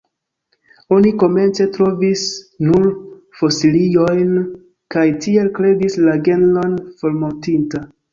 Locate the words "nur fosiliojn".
2.69-4.31